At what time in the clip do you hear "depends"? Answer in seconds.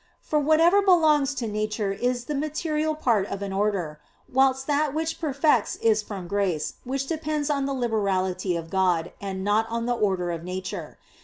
7.05-7.51